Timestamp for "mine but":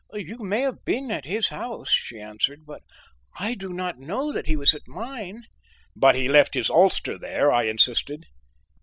4.87-6.15